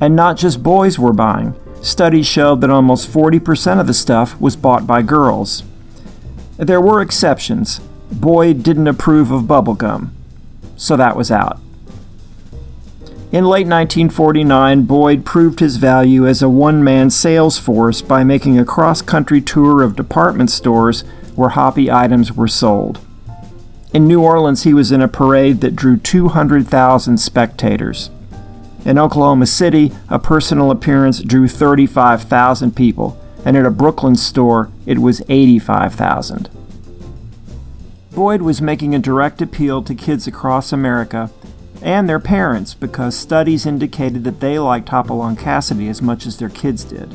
And 0.00 0.16
not 0.16 0.36
just 0.36 0.62
boys 0.62 0.98
were 0.98 1.12
buying. 1.12 1.54
Studies 1.82 2.26
showed 2.26 2.60
that 2.60 2.70
almost 2.70 3.10
40% 3.10 3.80
of 3.80 3.86
the 3.86 3.94
stuff 3.94 4.38
was 4.40 4.54
bought 4.54 4.86
by 4.86 5.02
girls. 5.02 5.62
There 6.58 6.80
were 6.80 7.00
exceptions. 7.00 7.80
Boyd 8.12 8.62
didn't 8.62 8.88
approve 8.88 9.30
of 9.30 9.44
bubblegum, 9.44 10.10
so 10.76 10.96
that 10.96 11.16
was 11.16 11.30
out. 11.30 11.58
In 13.32 13.44
late 13.44 13.66
1949, 13.66 14.82
Boyd 14.82 15.24
proved 15.24 15.60
his 15.60 15.76
value 15.76 16.26
as 16.26 16.42
a 16.42 16.48
one 16.48 16.82
man 16.82 17.10
sales 17.10 17.58
force 17.58 18.02
by 18.02 18.24
making 18.24 18.58
a 18.58 18.64
cross 18.64 19.00
country 19.00 19.40
tour 19.40 19.82
of 19.82 19.94
department 19.94 20.50
stores 20.50 21.02
where 21.36 21.50
hoppy 21.50 21.90
items 21.90 22.32
were 22.32 22.48
sold. 22.48 22.98
In 23.94 24.06
New 24.06 24.20
Orleans, 24.20 24.64
he 24.64 24.74
was 24.74 24.92
in 24.92 25.00
a 25.00 25.08
parade 25.08 25.60
that 25.60 25.76
drew 25.76 25.96
200,000 25.96 27.18
spectators. 27.18 28.10
In 28.84 28.98
Oklahoma 28.98 29.46
City, 29.46 29.92
a 30.08 30.18
personal 30.18 30.70
appearance 30.70 31.20
drew 31.20 31.46
35,000 31.46 32.74
people, 32.74 33.20
and 33.44 33.56
at 33.56 33.66
a 33.66 33.70
Brooklyn 33.70 34.16
store, 34.16 34.70
it 34.86 34.98
was 34.98 35.22
85,000. 35.28 36.48
Boyd 38.12 38.42
was 38.42 38.62
making 38.62 38.94
a 38.94 38.98
direct 38.98 39.42
appeal 39.42 39.82
to 39.82 39.94
kids 39.94 40.26
across 40.26 40.72
America 40.72 41.30
and 41.82 42.08
their 42.08 42.20
parents 42.20 42.74
because 42.74 43.16
studies 43.16 43.66
indicated 43.66 44.24
that 44.24 44.40
they 44.40 44.58
liked 44.58 44.88
Hopalong 44.88 45.36
Cassidy 45.36 45.88
as 45.88 46.02
much 46.02 46.26
as 46.26 46.36
their 46.36 46.48
kids 46.48 46.84
did. 46.84 47.14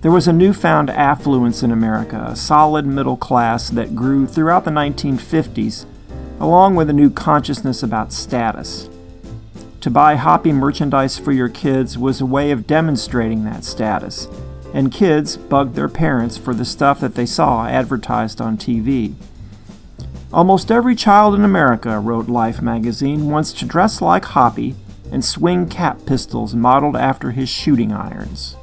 There 0.00 0.12
was 0.12 0.28
a 0.28 0.32
newfound 0.32 0.90
affluence 0.90 1.62
in 1.62 1.72
America, 1.72 2.24
a 2.28 2.36
solid 2.36 2.86
middle 2.86 3.16
class 3.16 3.68
that 3.70 3.96
grew 3.96 4.26
throughout 4.26 4.64
the 4.64 4.70
1950s, 4.70 5.86
along 6.38 6.76
with 6.76 6.88
a 6.88 6.94
new 6.94 7.10
consciousness 7.10 7.82
about 7.82 8.12
status. 8.12 8.88
To 9.88 9.92
buy 9.92 10.16
hoppy 10.16 10.52
merchandise 10.52 11.18
for 11.18 11.32
your 11.32 11.48
kids 11.48 11.96
was 11.96 12.20
a 12.20 12.26
way 12.26 12.50
of 12.50 12.66
demonstrating 12.66 13.44
that 13.44 13.64
status, 13.64 14.28
and 14.74 14.92
kids 14.92 15.38
bugged 15.38 15.76
their 15.76 15.88
parents 15.88 16.36
for 16.36 16.52
the 16.52 16.66
stuff 16.66 17.00
that 17.00 17.14
they 17.14 17.24
saw 17.24 17.66
advertised 17.66 18.38
on 18.38 18.58
TV. 18.58 19.14
Almost 20.30 20.70
every 20.70 20.94
child 20.94 21.34
in 21.34 21.42
America, 21.42 21.98
wrote 22.00 22.28
Life 22.28 22.60
magazine, 22.60 23.30
wants 23.30 23.50
to 23.54 23.64
dress 23.64 24.02
like 24.02 24.26
Hoppy 24.26 24.74
and 25.10 25.24
swing 25.24 25.66
cap 25.66 26.04
pistols 26.04 26.54
modeled 26.54 26.94
after 26.94 27.30
his 27.30 27.48
shooting 27.48 27.90
irons. 27.90 28.56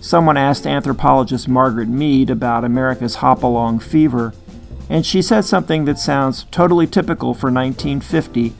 Someone 0.00 0.38
asked 0.38 0.66
anthropologist 0.66 1.46
Margaret 1.46 1.88
Mead 1.88 2.30
about 2.30 2.64
America's 2.64 3.16
hopalong 3.16 3.78
fever, 3.78 4.32
and 4.88 5.04
she 5.04 5.20
said 5.20 5.44
something 5.44 5.84
that 5.84 5.98
sounds 5.98 6.46
totally 6.50 6.86
typical 6.86 7.34
for 7.34 7.52
1950 7.52 8.54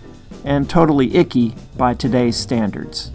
and 0.44 0.68
totally 0.68 1.14
icky 1.14 1.54
by 1.76 1.94
today's 1.94 2.36
standards. 2.36 3.10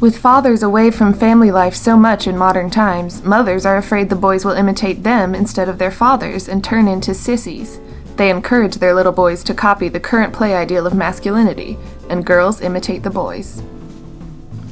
With 0.00 0.18
fathers 0.18 0.62
away 0.62 0.90
from 0.90 1.14
family 1.14 1.50
life 1.50 1.74
so 1.74 1.96
much 1.96 2.26
in 2.26 2.36
modern 2.36 2.68
times, 2.68 3.22
mothers 3.22 3.64
are 3.64 3.76
afraid 3.76 4.10
the 4.10 4.16
boys 4.16 4.44
will 4.44 4.52
imitate 4.52 5.02
them 5.02 5.34
instead 5.34 5.68
of 5.68 5.78
their 5.78 5.90
fathers 5.90 6.48
and 6.48 6.62
turn 6.62 6.88
into 6.88 7.14
sissies. 7.14 7.80
They 8.16 8.28
encourage 8.28 8.76
their 8.76 8.94
little 8.94 9.12
boys 9.12 9.42
to 9.44 9.54
copy 9.54 9.88
the 9.88 10.00
current 10.00 10.34
play 10.34 10.54
ideal 10.54 10.86
of 10.86 10.94
masculinity, 10.94 11.78
and 12.10 12.26
girls 12.26 12.60
imitate 12.60 13.02
the 13.02 13.10
boys. 13.10 13.62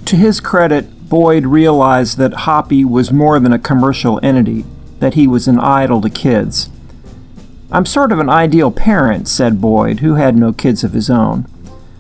To 0.07 0.17
his 0.17 0.41
credit, 0.41 1.09
Boyd 1.09 1.47
realized 1.47 2.19
that 2.19 2.33
Hoppy 2.33 2.85
was 2.85 3.13
more 3.13 3.41
than 3.41 3.53
a 3.53 3.59
commercial 3.59 4.21
entity, 4.23 4.65
that 4.99 5.15
he 5.15 5.27
was 5.27 5.49
an 5.49 5.59
idol 5.59 6.01
to 6.03 6.11
kids. 6.11 6.69
I'm 7.73 7.87
sort 7.87 8.13
of 8.13 8.19
an 8.19 8.29
ideal 8.29 8.71
parent, 8.71 9.27
said 9.29 9.59
Boyd, 9.59 10.01
who 10.01 10.17
had 10.17 10.37
no 10.37 10.53
kids 10.53 10.85
of 10.85 10.93
his 10.93 11.09
own. 11.09 11.47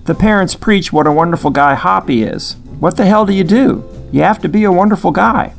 The 0.04 0.14
parents 0.14 0.54
preach 0.54 0.92
what 0.92 1.06
a 1.06 1.12
wonderful 1.12 1.50
guy 1.50 1.76
Hoppy 1.76 2.22
is. 2.24 2.56
What 2.78 2.98
the 2.98 3.06
hell 3.06 3.24
do 3.24 3.32
you 3.32 3.42
do? 3.42 3.82
You 4.12 4.20
have 4.20 4.38
to 4.42 4.50
be 4.50 4.64
a 4.64 4.70
wonderful 4.70 5.12
guy. 5.12 5.54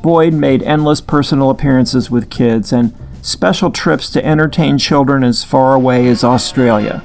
Boyd 0.00 0.32
made 0.32 0.62
endless 0.62 1.00
personal 1.00 1.50
appearances 1.50 2.08
with 2.08 2.30
kids 2.30 2.72
and 2.72 2.94
special 3.20 3.72
trips 3.72 4.10
to 4.10 4.24
entertain 4.24 4.78
children 4.78 5.24
as 5.24 5.42
far 5.42 5.74
away 5.74 6.06
as 6.06 6.22
Australia. 6.22 6.98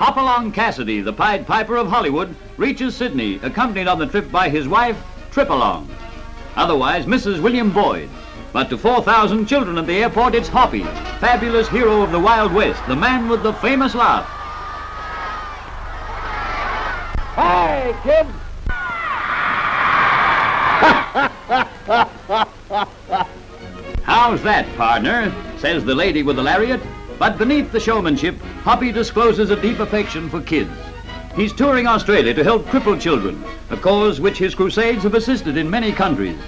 Hopalong 0.00 0.50
Cassidy, 0.50 1.00
the 1.00 1.12
Pied 1.12 1.46
Piper 1.46 1.76
of 1.76 1.86
Hollywood, 1.86 2.34
reaches 2.56 2.96
Sydney, 2.96 3.36
accompanied 3.44 3.86
on 3.86 4.00
the 4.00 4.06
trip 4.06 4.32
by 4.32 4.48
his 4.48 4.66
wife, 4.66 5.00
Tripalong, 5.30 5.86
otherwise 6.56 7.06
Mrs. 7.06 7.40
William 7.40 7.70
Boyd. 7.70 8.08
But 8.56 8.70
to 8.70 8.78
4,000 8.78 9.44
children 9.44 9.76
at 9.76 9.86
the 9.86 10.02
airport, 10.02 10.34
it's 10.34 10.48
Hoppy, 10.48 10.82
fabulous 11.20 11.68
hero 11.68 12.00
of 12.00 12.10
the 12.10 12.18
Wild 12.18 12.54
West, 12.54 12.80
the 12.88 12.96
man 12.96 13.28
with 13.28 13.42
the 13.42 13.52
famous 13.52 13.94
laugh. 13.94 14.24
Hey, 17.34 17.94
kids! 18.02 18.30
How's 24.04 24.42
that, 24.42 24.66
partner? 24.78 25.30
Says 25.58 25.84
the 25.84 25.94
lady 25.94 26.22
with 26.22 26.36
the 26.36 26.42
lariat. 26.42 26.80
But 27.18 27.36
beneath 27.36 27.70
the 27.72 27.80
showmanship, 27.80 28.40
Hoppy 28.62 28.90
discloses 28.90 29.50
a 29.50 29.60
deep 29.60 29.80
affection 29.80 30.30
for 30.30 30.40
kids. 30.40 30.72
He's 31.34 31.52
touring 31.52 31.86
Australia 31.86 32.32
to 32.32 32.42
help 32.42 32.64
crippled 32.68 33.02
children, 33.02 33.44
a 33.68 33.76
cause 33.76 34.18
which 34.18 34.38
his 34.38 34.54
crusades 34.54 35.02
have 35.02 35.12
assisted 35.12 35.58
in 35.58 35.68
many 35.68 35.92
countries. 35.92 36.38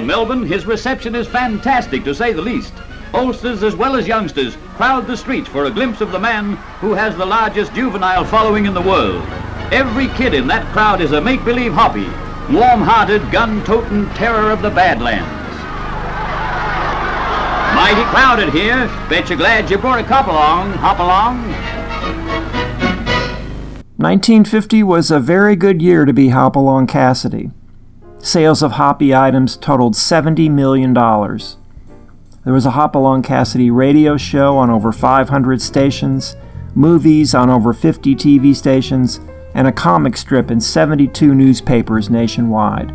In 0.00 0.06
Melbourne, 0.06 0.46
his 0.46 0.64
reception 0.64 1.14
is 1.14 1.28
fantastic, 1.28 2.04
to 2.04 2.14
say 2.14 2.32
the 2.32 2.40
least. 2.40 2.72
Oldsters 3.12 3.62
as 3.62 3.76
well 3.76 3.96
as 3.96 4.08
youngsters 4.08 4.56
crowd 4.76 5.06
the 5.06 5.14
streets 5.14 5.46
for 5.46 5.66
a 5.66 5.70
glimpse 5.70 6.00
of 6.00 6.10
the 6.10 6.18
man 6.18 6.56
who 6.80 6.94
has 6.94 7.14
the 7.14 7.26
largest 7.26 7.74
juvenile 7.74 8.24
following 8.24 8.64
in 8.64 8.72
the 8.72 8.80
world. 8.80 9.22
Every 9.70 10.08
kid 10.08 10.32
in 10.32 10.46
that 10.46 10.64
crowd 10.72 11.02
is 11.02 11.12
a 11.12 11.20
make-believe 11.20 11.74
hoppy, 11.74 12.06
warm-hearted, 12.50 13.30
gun-toting 13.30 14.08
terror 14.14 14.50
of 14.50 14.62
the 14.62 14.70
Badlands. 14.70 15.28
Mighty 17.76 18.08
crowded 18.08 18.54
here. 18.54 18.86
Bet 19.10 19.28
you're 19.28 19.36
glad 19.36 19.70
you 19.70 19.76
brought 19.76 20.00
a 20.00 20.02
cop 20.02 20.28
along. 20.28 20.72
Hop 20.78 20.98
along. 20.98 21.42
1950 23.98 24.82
was 24.82 25.10
a 25.10 25.20
very 25.20 25.56
good 25.56 25.82
year 25.82 26.06
to 26.06 26.14
be 26.14 26.30
Hopalong 26.30 26.86
Cassidy. 26.86 27.50
Sales 28.22 28.62
of 28.62 28.72
Hoppy 28.72 29.14
items 29.14 29.56
totaled 29.56 29.94
$70 29.94 30.50
million. 30.50 30.92
There 30.92 32.52
was 32.52 32.66
a 32.66 32.72
Hopalong 32.72 33.22
Cassidy 33.22 33.70
radio 33.70 34.18
show 34.18 34.58
on 34.58 34.68
over 34.68 34.92
500 34.92 35.62
stations, 35.62 36.36
movies 36.74 37.34
on 37.34 37.48
over 37.48 37.72
50 37.72 38.14
TV 38.14 38.54
stations, 38.54 39.20
and 39.54 39.66
a 39.66 39.72
comic 39.72 40.18
strip 40.18 40.50
in 40.50 40.60
72 40.60 41.34
newspapers 41.34 42.10
nationwide. 42.10 42.92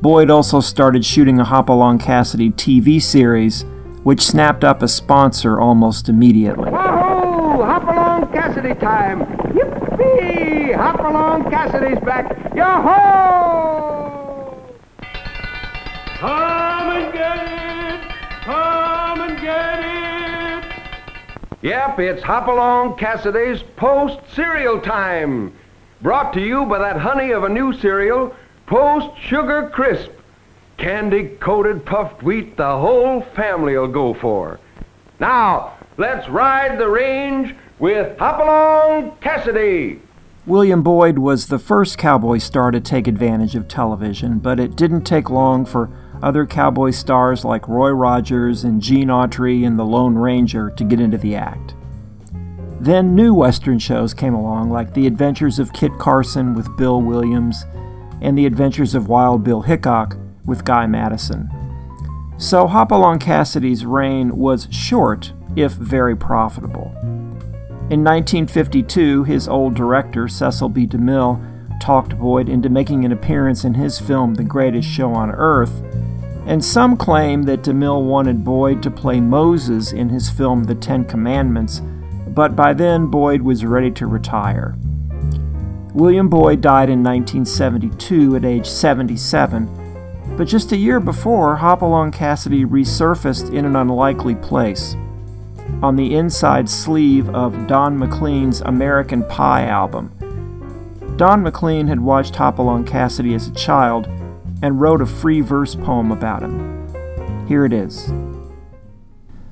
Boyd 0.00 0.30
also 0.30 0.60
started 0.60 1.04
shooting 1.04 1.40
a 1.40 1.44
Hopalong 1.44 1.98
Cassidy 1.98 2.50
TV 2.50 3.02
series, 3.02 3.64
which 4.04 4.22
snapped 4.22 4.62
up 4.62 4.82
a 4.82 4.88
sponsor 4.88 5.58
almost 5.60 6.08
immediately. 6.08 6.70
Wahoo! 6.70 7.64
Hopalong 7.64 8.32
Cassidy 8.32 8.74
time! 8.76 9.26
Yippee! 9.52 10.76
Hopalong 10.76 11.50
Cassidy's 11.50 11.98
back! 12.00 12.54
Yo-ho! 12.54 13.97
Come 16.18 16.96
and 16.96 17.12
get 17.12 17.38
it! 17.46 18.10
Come 18.42 19.20
and 19.20 19.40
get 19.40 19.78
it! 19.78 20.64
Yep, 21.62 22.00
it's 22.00 22.22
Hopalong 22.24 22.96
Cassidy's 22.96 23.62
Post 23.76 24.18
Cereal 24.34 24.80
Time. 24.80 25.52
Brought 26.02 26.32
to 26.32 26.40
you 26.40 26.66
by 26.66 26.78
that 26.78 26.96
honey 26.96 27.30
of 27.30 27.44
a 27.44 27.48
new 27.48 27.72
cereal, 27.72 28.34
Post 28.66 29.16
Sugar 29.20 29.70
Crisp. 29.72 30.10
Candy 30.76 31.36
coated 31.38 31.86
puffed 31.86 32.24
wheat 32.24 32.56
the 32.56 32.78
whole 32.78 33.22
family'll 33.36 33.86
go 33.86 34.12
for. 34.14 34.58
Now, 35.20 35.74
let's 35.98 36.28
ride 36.28 36.80
the 36.80 36.88
range 36.88 37.54
with 37.78 38.18
Hopalong 38.18 39.16
Cassidy. 39.20 40.00
William 40.46 40.82
Boyd 40.82 41.18
was 41.18 41.46
the 41.48 41.58
first 41.58 41.98
cowboy 41.98 42.38
star 42.38 42.70
to 42.70 42.80
take 42.80 43.06
advantage 43.06 43.54
of 43.54 43.68
television, 43.68 44.38
but 44.38 44.58
it 44.58 44.74
didn't 44.74 45.02
take 45.02 45.28
long 45.28 45.66
for 45.66 45.90
other 46.22 46.46
cowboy 46.46 46.90
stars 46.90 47.44
like 47.44 47.68
Roy 47.68 47.90
Rogers 47.90 48.64
and 48.64 48.80
Gene 48.80 49.08
Autry 49.08 49.66
and 49.66 49.78
the 49.78 49.84
Lone 49.84 50.14
Ranger 50.14 50.70
to 50.70 50.84
get 50.84 51.00
into 51.00 51.18
the 51.18 51.36
act. 51.36 51.74
Then 52.80 53.14
new 53.14 53.34
Western 53.34 53.78
shows 53.78 54.14
came 54.14 54.34
along, 54.34 54.70
like 54.70 54.94
The 54.94 55.06
Adventures 55.06 55.58
of 55.58 55.72
Kit 55.72 55.92
Carson 55.98 56.54
with 56.54 56.76
Bill 56.76 57.00
Williams 57.00 57.64
and 58.20 58.38
The 58.38 58.46
Adventures 58.46 58.94
of 58.94 59.08
Wild 59.08 59.42
Bill 59.42 59.62
Hickok 59.62 60.16
with 60.44 60.64
Guy 60.64 60.86
Madison. 60.86 61.50
So 62.36 62.68
Hopalong 62.68 63.18
Cassidy's 63.18 63.84
reign 63.84 64.36
was 64.36 64.68
short, 64.70 65.32
if 65.56 65.72
very 65.72 66.16
profitable. 66.16 66.92
In 67.90 68.04
1952, 68.04 69.24
his 69.24 69.48
old 69.48 69.74
director, 69.74 70.28
Cecil 70.28 70.68
B. 70.68 70.86
DeMille, 70.86 71.80
talked 71.80 72.18
Boyd 72.18 72.48
into 72.48 72.68
making 72.68 73.04
an 73.04 73.12
appearance 73.12 73.64
in 73.64 73.74
his 73.74 73.98
film 73.98 74.34
The 74.34 74.44
Greatest 74.44 74.88
Show 74.88 75.12
on 75.12 75.30
Earth, 75.30 75.82
and 76.48 76.64
some 76.64 76.96
claim 76.96 77.42
that 77.42 77.60
DeMille 77.60 78.02
wanted 78.02 78.42
Boyd 78.42 78.82
to 78.82 78.90
play 78.90 79.20
Moses 79.20 79.92
in 79.92 80.08
his 80.08 80.30
film 80.30 80.64
The 80.64 80.74
Ten 80.74 81.04
Commandments, 81.04 81.82
but 82.28 82.56
by 82.56 82.72
then 82.72 83.08
Boyd 83.08 83.42
was 83.42 83.66
ready 83.66 83.90
to 83.90 84.06
retire. 84.06 84.74
William 85.92 86.30
Boyd 86.30 86.62
died 86.62 86.88
in 86.88 87.04
1972 87.04 88.36
at 88.36 88.46
age 88.46 88.66
77, 88.66 90.34
but 90.38 90.48
just 90.48 90.72
a 90.72 90.76
year 90.76 91.00
before, 91.00 91.56
Hopalong 91.56 92.10
Cassidy 92.10 92.64
resurfaced 92.64 93.52
in 93.52 93.66
an 93.66 93.76
unlikely 93.76 94.34
place. 94.36 94.96
On 95.82 95.96
the 95.96 96.14
inside 96.14 96.70
sleeve 96.70 97.28
of 97.28 97.66
Don 97.66 97.98
McLean's 97.98 98.62
American 98.62 99.22
Pie 99.24 99.66
album. 99.66 100.14
Don 101.18 101.42
McLean 101.42 101.88
had 101.88 102.00
watched 102.00 102.36
Hopalong 102.36 102.86
Cassidy 102.86 103.34
as 103.34 103.48
a 103.48 103.54
child 103.54 104.08
and 104.62 104.80
wrote 104.80 105.00
a 105.00 105.06
free 105.06 105.40
verse 105.40 105.74
poem 105.74 106.10
about 106.10 106.42
him. 106.42 107.46
Here 107.46 107.64
it 107.64 107.72
is. 107.72 108.08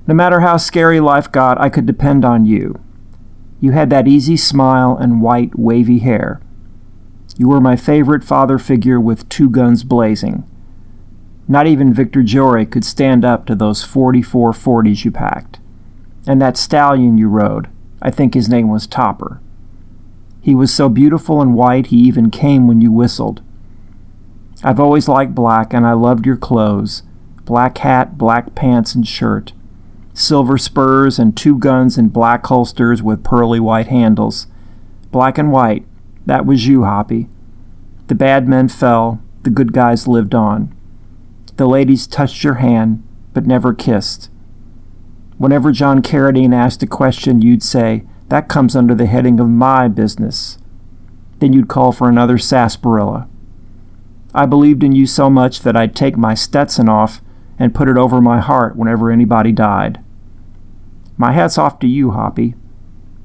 No 0.06 0.14
matter 0.14 0.40
how 0.40 0.56
scary 0.56 1.00
life 1.00 1.30
got, 1.32 1.60
I 1.60 1.68
could 1.68 1.86
depend 1.86 2.24
on 2.24 2.46
you. 2.46 2.80
You 3.60 3.72
had 3.72 3.90
that 3.90 4.06
easy 4.06 4.36
smile 4.36 4.96
and 4.96 5.22
white, 5.22 5.58
wavy 5.58 5.98
hair. 6.00 6.40
You 7.36 7.48
were 7.48 7.60
my 7.60 7.76
favorite 7.76 8.24
father 8.24 8.58
figure 8.58 9.00
with 9.00 9.28
two 9.28 9.50
guns 9.50 9.84
blazing. 9.84 10.48
Not 11.48 11.66
even 11.66 11.92
Victor 11.92 12.22
Jory 12.22 12.66
could 12.66 12.84
stand 12.84 13.24
up 13.24 13.46
to 13.46 13.54
those 13.54 13.82
44 13.82 14.52
40s 14.52 15.04
you 15.04 15.10
packed. 15.10 15.60
And 16.26 16.40
that 16.42 16.56
stallion 16.56 17.18
you 17.18 17.28
rode, 17.28 17.68
I 18.02 18.10
think 18.10 18.34
his 18.34 18.48
name 18.48 18.68
was 18.68 18.86
Topper. 18.86 19.40
He 20.40 20.54
was 20.54 20.72
so 20.72 20.88
beautiful 20.88 21.40
and 21.40 21.54
white 21.54 21.86
he 21.86 21.96
even 21.98 22.30
came 22.30 22.66
when 22.66 22.80
you 22.80 22.92
whistled. 22.92 23.42
I've 24.62 24.80
always 24.80 25.08
liked 25.08 25.34
black, 25.34 25.72
and 25.72 25.86
I 25.86 25.92
loved 25.92 26.26
your 26.26 26.36
clothes 26.36 27.02
black 27.44 27.78
hat, 27.78 28.18
black 28.18 28.56
pants, 28.56 28.94
and 28.94 29.06
shirt, 29.06 29.52
silver 30.12 30.58
spurs, 30.58 31.18
and 31.18 31.36
two 31.36 31.56
guns 31.58 31.96
in 31.96 32.08
black 32.08 32.44
holsters 32.46 33.02
with 33.02 33.22
pearly 33.22 33.60
white 33.60 33.86
handles. 33.86 34.48
Black 35.12 35.38
and 35.38 35.52
white, 35.52 35.86
That 36.26 36.44
was 36.44 36.66
you, 36.66 36.84
Hoppy. 36.84 37.28
The 38.08 38.16
bad 38.16 38.48
men 38.48 38.68
fell, 38.68 39.22
the 39.42 39.50
good 39.50 39.72
guys 39.72 40.08
lived 40.08 40.34
on. 40.34 40.74
The 41.56 41.68
ladies 41.68 42.06
touched 42.06 42.42
your 42.42 42.54
hand, 42.54 43.02
but 43.32 43.46
never 43.46 43.72
kissed. 43.72 44.28
Whenever 45.38 45.70
John 45.70 46.02
Carradine 46.02 46.54
asked 46.54 46.82
a 46.82 46.86
question, 46.86 47.42
you'd 47.42 47.62
say, 47.62 48.04
That 48.28 48.48
comes 48.48 48.74
under 48.74 48.94
the 48.94 49.06
heading 49.06 49.38
of 49.38 49.48
my 49.48 49.86
business. 49.86 50.58
Then 51.38 51.52
you'd 51.52 51.68
call 51.68 51.92
for 51.92 52.08
another 52.08 52.38
sarsaparilla. 52.38 53.28
I 54.36 54.44
believed 54.44 54.84
in 54.84 54.92
you 54.92 55.06
so 55.06 55.30
much 55.30 55.62
that 55.62 55.76
I'd 55.76 55.96
take 55.96 56.18
my 56.18 56.34
Stetson 56.34 56.90
off 56.90 57.22
and 57.58 57.74
put 57.74 57.88
it 57.88 57.96
over 57.96 58.20
my 58.20 58.38
heart 58.38 58.76
whenever 58.76 59.10
anybody 59.10 59.50
died. 59.50 59.98
My 61.16 61.32
hat's 61.32 61.56
off 61.56 61.78
to 61.78 61.86
you, 61.86 62.10
Hoppy. 62.10 62.54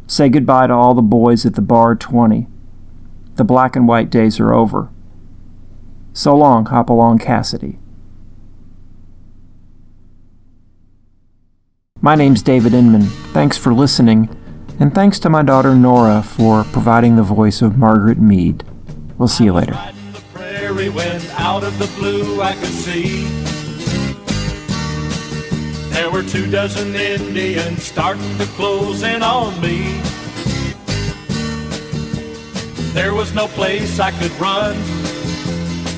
Say 0.07 0.29
goodbye 0.29 0.67
to 0.67 0.73
all 0.73 0.93
the 0.93 1.01
boys 1.01 1.45
at 1.45 1.55
the 1.55 1.61
bar 1.61 1.95
20. 1.95 2.47
The 3.35 3.43
black 3.43 3.75
and 3.75 3.89
white 3.89 4.09
days 4.09 4.39
are 4.39 4.53
over. 4.53 4.89
So 6.13 6.33
long, 6.33 6.67
Hopalong 6.67 7.19
Cassidy. 7.19 7.77
My 11.99 12.15
name's 12.15 12.41
David 12.41 12.73
Inman. 12.73 13.07
Thanks 13.33 13.57
for 13.57 13.73
listening, 13.73 14.29
and 14.79 14.95
thanks 14.95 15.19
to 15.19 15.29
my 15.29 15.43
daughter 15.43 15.75
Nora 15.75 16.23
for 16.23 16.63
providing 16.63 17.17
the 17.17 17.23
voice 17.23 17.61
of 17.61 17.77
Margaret 17.77 18.17
Mead. 18.17 18.63
We'll 19.17 19.27
see 19.27 19.43
you 19.43 19.53
later. 19.53 19.77
Prairie 20.73 20.89
when 20.89 21.21
out 21.31 21.63
of 21.63 21.77
the 21.79 21.87
blue 21.99 22.41
I 22.41 22.53
could 22.53 22.65
see 22.65 23.25
there 25.91 26.09
were 26.09 26.23
two 26.23 26.49
dozen 26.49 26.95
Indians 26.95 27.83
starting 27.83 28.37
to 28.37 28.45
close 28.57 29.03
in 29.03 29.21
on 29.21 29.59
me. 29.61 29.99
There 32.93 33.13
was 33.13 33.33
no 33.33 33.47
place 33.47 33.99
I 33.99 34.11
could 34.11 34.31
run, 34.39 34.75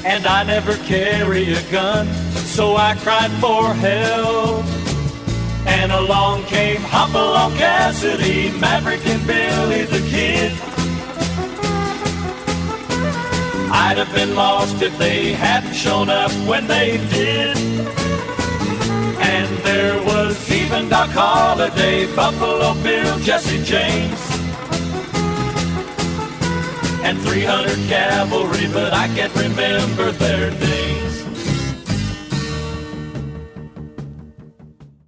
and 0.06 0.26
I 0.26 0.44
never 0.44 0.76
carry 0.86 1.54
a 1.54 1.72
gun, 1.72 2.08
so 2.56 2.76
I 2.76 2.96
cried 2.96 3.32
for 3.34 3.74
help. 3.74 4.66
And 5.68 5.92
along 5.92 6.44
came 6.46 6.82
Hopalong 6.82 7.56
Cassidy, 7.58 8.52
Maverick 8.60 9.06
and 9.06 9.26
Billy 9.28 9.84
the 9.84 10.00
Kid. 10.10 10.53
I'd 13.76 13.98
have 13.98 14.14
been 14.14 14.36
lost 14.36 14.84
if 14.84 14.96
they 15.00 15.34
hadn't 15.34 15.74
shown 15.74 16.08
up 16.08 16.32
when 16.48 16.68
they 16.68 16.98
did. 17.10 17.58
And 19.18 19.58
there 19.66 19.98
was 20.06 20.38
even 20.52 20.90
Doc 20.90 21.10
Holliday, 21.10 22.06
Buffalo 22.16 22.76
Bill, 22.84 23.20
Jesse 23.20 23.64
James, 23.64 24.22
and 27.04 27.20
300 27.20 27.76
cavalry, 27.90 28.68
but 28.72 28.94
I 28.94 29.08
can't 29.16 29.34
remember 29.36 30.12
their 30.12 30.52
names. 30.52 30.93